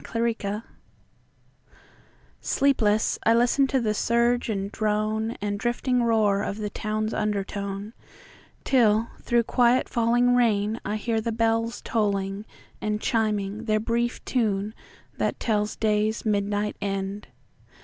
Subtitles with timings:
[0.03, 0.63] Parted
[2.41, 7.93] SLEEPLESS I listen to the surge and droneAnd drifting roar of the town's undertone;
[8.63, 12.45] Till through quiet falling rain I hear the bellsTolling
[12.81, 14.73] and chiming their brief tune
[15.17, 17.27] that tellsDay's midnight end.